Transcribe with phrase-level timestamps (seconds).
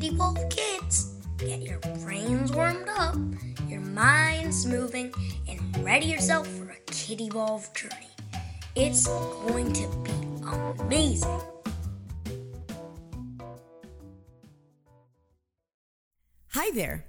[0.00, 1.12] Kitty Wolf kids.
[1.36, 3.16] Get your brains warmed up,
[3.68, 5.12] your minds moving,
[5.46, 8.08] and ready yourself for a Kitty Wolf journey.
[8.74, 11.40] It's going to be amazing.
[16.52, 17.04] Hi there.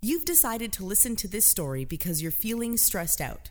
[0.00, 3.50] You've decided to listen to this story because you're feeling stressed out.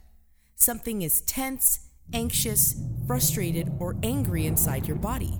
[0.55, 1.81] Something is tense,
[2.13, 5.37] anxious, frustrated, or angry inside your body.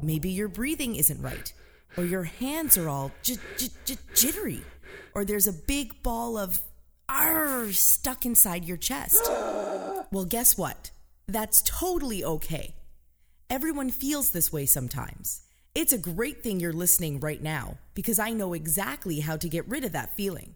[0.00, 1.52] Maybe your breathing isn't right,
[1.96, 4.62] or your hands are all j- j- j- jittery,
[5.14, 6.60] or there's a big ball of
[7.08, 9.22] arr stuck inside your chest.
[10.10, 10.90] Well, guess what?
[11.26, 12.74] That's totally okay.
[13.50, 15.42] Everyone feels this way sometimes.
[15.74, 19.68] It's a great thing you're listening right now because I know exactly how to get
[19.68, 20.54] rid of that feeling.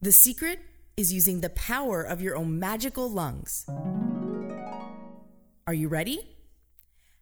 [0.00, 0.60] The secret
[0.96, 3.66] is using the power of your own magical lungs.
[5.66, 6.26] Are you ready?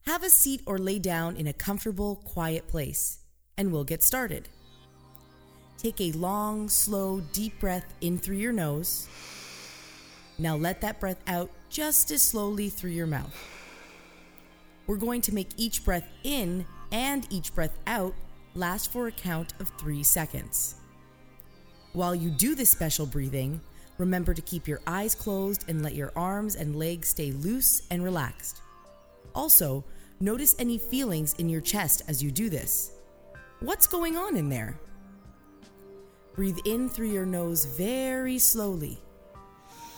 [0.07, 3.19] Have a seat or lay down in a comfortable, quiet place,
[3.59, 4.49] and we'll get started.
[5.77, 9.09] Take a long, slow, deep breath in through your nose.
[10.39, 13.37] Now let that breath out just as slowly through your mouth.
[14.87, 18.15] We're going to make each breath in and each breath out
[18.55, 20.77] last for a count of three seconds.
[21.93, 23.61] While you do this special breathing,
[23.99, 28.03] remember to keep your eyes closed and let your arms and legs stay loose and
[28.03, 28.63] relaxed.
[29.35, 29.85] Also,
[30.21, 32.93] notice any feelings in your chest as you do this.
[33.61, 34.79] What's going on in there?
[36.37, 38.99] Breathe in through your nose very slowly.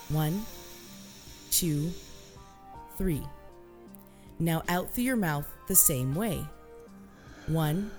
[0.08, 0.46] One,
[1.50, 1.92] two,
[2.96, 3.22] three.
[4.38, 6.42] Now out through your mouth the same way.
[7.48, 7.90] One,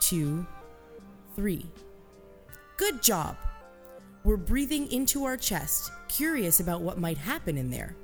[0.00, 0.46] two,
[1.36, 1.66] three.
[2.78, 3.36] Good job.
[4.24, 7.94] We're breathing into our chest, curious about what might happen in there.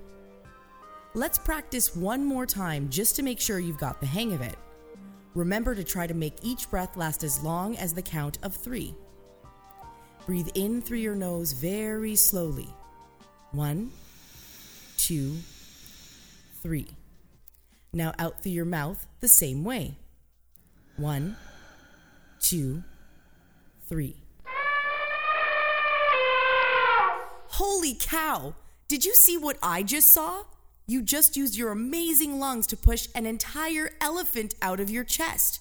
[1.14, 4.58] Let's practice one more time just to make sure you've got the hang of it.
[5.38, 8.92] Remember to try to make each breath last as long as the count of three.
[10.26, 12.66] Breathe in through your nose very slowly.
[13.52, 13.92] One,
[14.96, 15.36] two,
[16.60, 16.88] three.
[17.92, 19.94] Now out through your mouth the same way.
[20.96, 21.36] One,
[22.40, 22.82] two,
[23.88, 24.16] three.
[27.50, 28.56] Holy cow!
[28.88, 30.42] Did you see what I just saw?
[30.90, 35.60] You just used your amazing lungs to push an entire elephant out of your chest.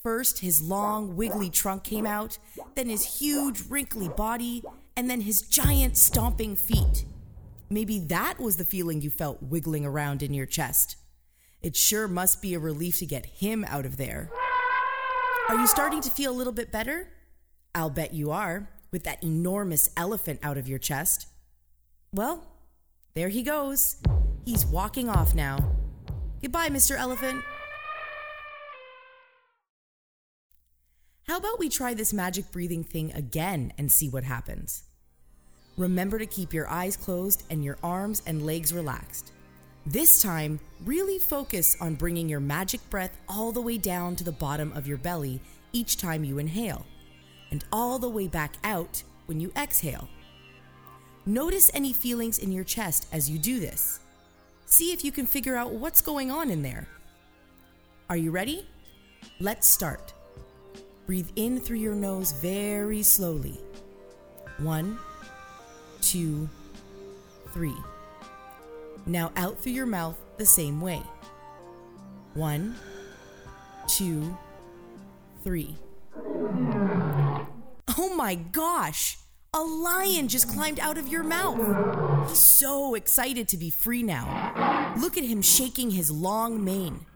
[0.00, 2.38] First, his long, wiggly trunk came out,
[2.76, 4.62] then his huge, wrinkly body,
[4.96, 7.04] and then his giant, stomping feet.
[7.68, 10.98] Maybe that was the feeling you felt wiggling around in your chest.
[11.60, 14.30] It sure must be a relief to get him out of there.
[15.48, 17.08] Are you starting to feel a little bit better?
[17.74, 21.26] I'll bet you are, with that enormous elephant out of your chest.
[22.12, 22.46] Well,
[23.14, 23.96] there he goes.
[24.44, 25.58] He's walking off now.
[26.42, 26.98] Goodbye, Mr.
[26.98, 27.42] Elephant.
[31.26, 34.84] How about we try this magic breathing thing again and see what happens?
[35.78, 39.32] Remember to keep your eyes closed and your arms and legs relaxed.
[39.86, 44.32] This time, really focus on bringing your magic breath all the way down to the
[44.32, 45.40] bottom of your belly
[45.72, 46.86] each time you inhale,
[47.50, 50.08] and all the way back out when you exhale.
[51.26, 54.00] Notice any feelings in your chest as you do this.
[54.74, 56.88] See if you can figure out what's going on in there.
[58.10, 58.66] Are you ready?
[59.38, 60.12] Let's start.
[61.06, 63.60] Breathe in through your nose very slowly.
[64.58, 64.98] One,
[66.00, 66.48] two,
[67.52, 67.76] three.
[69.06, 71.04] Now out through your mouth the same way.
[72.34, 72.74] One,
[73.86, 74.36] two,
[75.44, 75.76] three.
[77.96, 79.18] Oh my gosh!
[79.56, 82.28] A lion just climbed out of your mouth.
[82.28, 84.52] He's so excited to be free now.
[84.96, 87.06] Look at him shaking his long mane.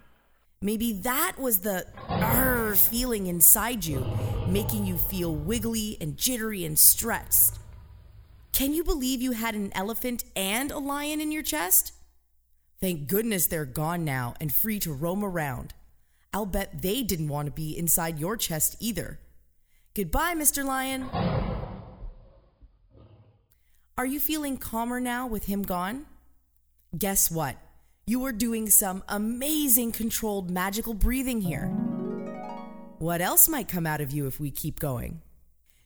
[0.60, 4.04] Maybe that was the arr feeling inside you,
[4.48, 7.58] making you feel wiggly and jittery and stressed.
[8.52, 11.92] Can you believe you had an elephant and a lion in your chest?
[12.80, 15.74] Thank goodness they're gone now and free to roam around.
[16.34, 19.20] I'll bet they didn't want to be inside your chest either.
[19.94, 20.64] Goodbye, Mr.
[20.64, 21.08] Lion.
[23.96, 26.06] Are you feeling calmer now with him gone?
[26.96, 27.56] Guess what?
[28.08, 31.66] You are doing some amazing controlled magical breathing here.
[33.00, 35.20] What else might come out of you if we keep going?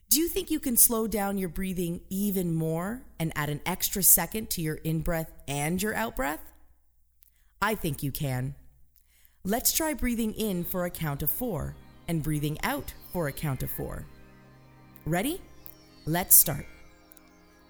[0.07, 4.01] Do you think you can slow down your breathing even more and add an extra
[4.01, 6.39] second to your in breath and your out breath?
[7.61, 8.55] I think you can.
[9.43, 11.75] Let's try breathing in for a count of four
[12.07, 14.05] and breathing out for a count of four.
[15.05, 15.41] Ready?
[16.05, 16.67] Let's start.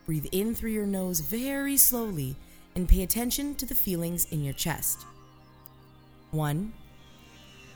[0.06, 2.36] Breathe in through your nose very slowly
[2.76, 5.06] and pay attention to the feelings in your chest.
[6.32, 6.74] One,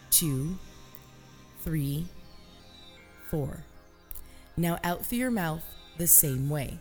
[0.10, 0.58] two,
[1.62, 2.08] three,
[3.30, 3.64] four.
[4.56, 5.64] Now out through your mouth
[5.98, 6.80] the same way.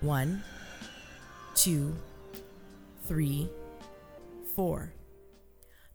[0.00, 0.44] One,
[1.54, 1.96] two,
[3.06, 3.48] three,
[4.54, 4.92] four.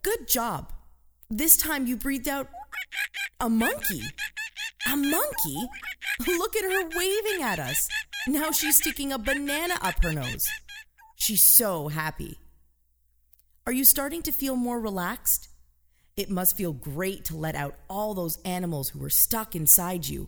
[0.01, 0.73] Good job.
[1.29, 2.49] This time you breathed out
[3.39, 4.01] a monkey.
[4.91, 5.67] A monkey?
[6.27, 7.87] Look at her waving at us.
[8.27, 10.47] Now she's sticking a banana up her nose.
[11.23, 12.37] She's so happy.
[13.65, 15.47] Are you starting to feel more relaxed?
[16.17, 20.27] It must feel great to let out all those animals who are stuck inside you,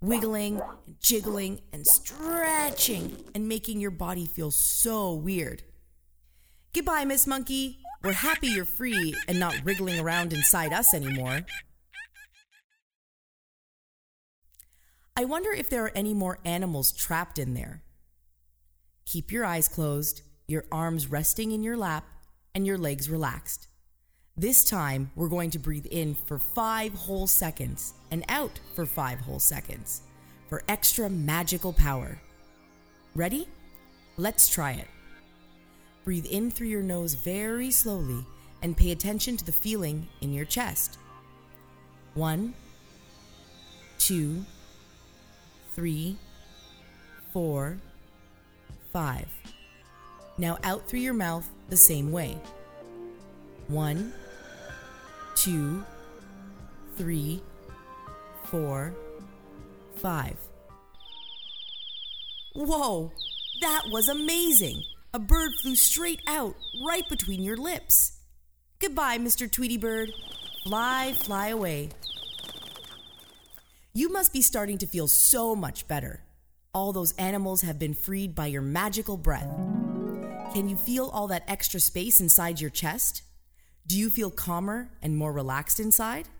[0.00, 5.64] wiggling and jiggling and stretching and making your body feel so weird.
[6.72, 7.80] Goodbye, Miss Monkey.
[8.04, 11.40] We're happy you're free and not wriggling around inside us anymore.
[15.16, 17.82] I wonder if there are any more animals trapped in there.
[19.06, 22.04] Keep your eyes closed, your arms resting in your lap,
[22.54, 23.68] and your legs relaxed.
[24.36, 29.20] This time, we're going to breathe in for five whole seconds and out for five
[29.20, 30.02] whole seconds
[30.48, 32.18] for extra magical power.
[33.14, 33.48] Ready?
[34.16, 34.88] Let's try it.
[36.04, 38.24] Breathe in through your nose very slowly
[38.62, 40.98] and pay attention to the feeling in your chest.
[42.14, 42.54] One,
[43.98, 44.44] two,
[45.74, 46.16] three,
[47.32, 47.78] four,
[48.92, 49.28] five.
[50.38, 52.38] Now out through your mouth the same way.
[53.68, 54.12] One,
[55.34, 55.84] two,
[56.96, 57.42] three,
[58.44, 58.94] four,
[59.96, 60.36] five.
[62.54, 63.12] Whoa,
[63.60, 64.82] that was amazing!
[65.12, 66.54] A bird flew straight out,
[66.86, 68.18] right between your lips.
[68.78, 69.50] Goodbye, Mr.
[69.50, 70.12] Tweety Bird.
[70.64, 71.90] Fly, fly away.
[73.94, 76.20] You must be starting to feel so much better.
[76.74, 79.48] All those animals have been freed by your magical breath.
[80.56, 83.20] Can you feel all that extra space inside your chest?
[83.86, 86.30] Do you feel calmer and more relaxed inside?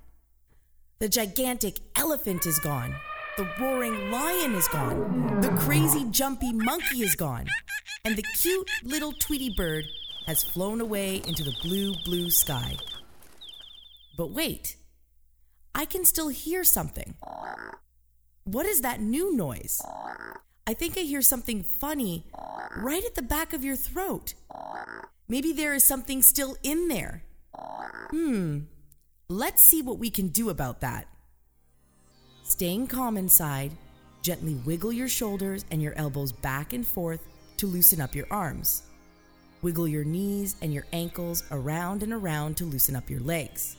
[1.00, 2.94] The gigantic elephant is gone.
[3.36, 5.42] The roaring lion is gone.
[5.42, 7.46] The crazy jumpy monkey is gone.
[8.06, 9.84] And the cute little Tweety bird
[10.26, 12.78] has flown away into the blue, blue sky.
[14.16, 14.76] But wait,
[15.74, 17.16] I can still hear something.
[18.44, 19.82] What is that new noise?
[20.68, 22.24] I think I hear something funny
[22.76, 24.34] right at the back of your throat.
[25.28, 27.22] Maybe there is something still in there.
[28.10, 28.60] Hmm,
[29.28, 31.06] let's see what we can do about that.
[32.42, 33.72] Staying calm inside,
[34.22, 37.20] gently wiggle your shoulders and your elbows back and forth
[37.58, 38.82] to loosen up your arms.
[39.62, 43.76] Wiggle your knees and your ankles around and around to loosen up your legs.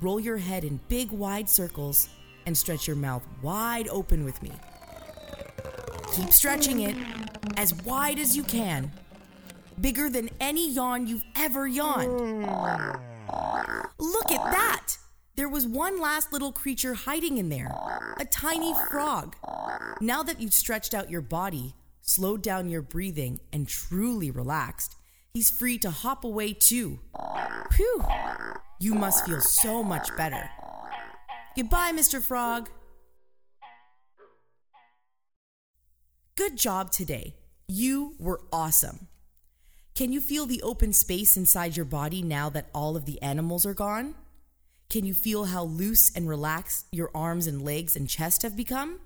[0.00, 2.08] Roll your head in big, wide circles
[2.46, 4.52] and stretch your mouth wide open with me.
[6.18, 6.96] Keep stretching it
[7.56, 8.90] as wide as you can,
[9.80, 12.42] bigger than any yawn you've ever yawned.
[14.00, 14.96] Look at that!
[15.36, 17.70] There was one last little creature hiding in there
[18.18, 19.36] a tiny frog.
[20.00, 24.96] Now that you've stretched out your body, slowed down your breathing, and truly relaxed,
[25.34, 26.98] he's free to hop away too.
[27.70, 28.04] Phew!
[28.80, 30.50] You must feel so much better.
[31.54, 32.20] Goodbye, Mr.
[32.20, 32.70] Frog.
[36.38, 37.34] Good job today.
[37.66, 39.08] You were awesome.
[39.96, 43.66] Can you feel the open space inside your body now that all of the animals
[43.66, 44.14] are gone?
[44.88, 49.00] Can you feel how loose and relaxed your arms and legs and chest have become?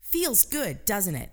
[0.00, 1.28] Feels good, doesn't it?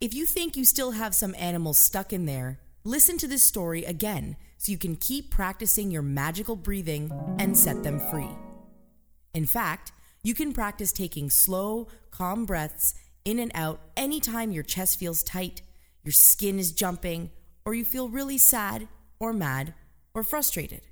[0.00, 3.84] If you think you still have some animals stuck in there, listen to this story
[3.84, 7.10] again so you can keep practicing your magical breathing
[7.40, 8.30] and set them free.
[9.34, 9.90] In fact,
[10.22, 15.62] you can practice taking slow, calm breaths in and out anytime your chest feels tight,
[16.02, 17.30] your skin is jumping,
[17.64, 19.74] or you feel really sad or mad
[20.14, 20.82] or frustrated.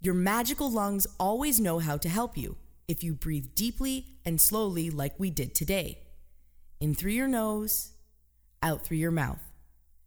[0.00, 2.56] Your magical lungs always know how to help you
[2.88, 5.98] if you breathe deeply and slowly, like we did today.
[6.80, 7.92] In through your nose,
[8.62, 9.42] out through your mouth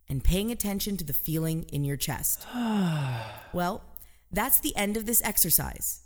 [0.08, 2.46] and paying attention to the feeling in your chest.
[3.54, 3.84] well,
[4.32, 6.02] that's the end of this exercise.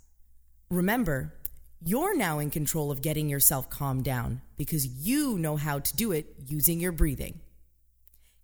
[0.70, 1.34] Remember,
[1.82, 6.12] you're now in control of getting yourself calmed down because you know how to do
[6.12, 7.40] it using your breathing.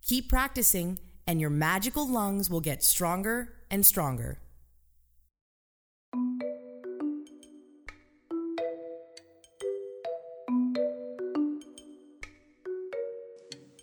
[0.06, 4.38] Keep practicing, and your magical lungs will get stronger and stronger.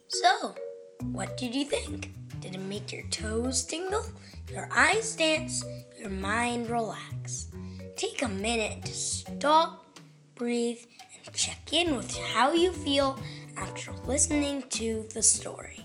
[0.08, 0.56] So,
[1.12, 2.12] what did you think?
[2.40, 4.06] Did it make your toes tingle,
[4.52, 5.64] your eyes dance,
[6.00, 7.53] your mind relax?
[7.96, 9.86] Take a minute to stop,
[10.36, 10.80] breathe,
[11.26, 13.20] and check in with how you feel
[13.56, 15.83] after listening to the story.